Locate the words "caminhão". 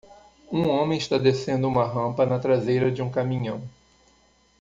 3.11-3.61